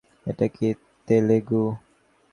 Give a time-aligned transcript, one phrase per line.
[0.27, 0.67] এটা কি
[1.07, 1.63] তেলেগু?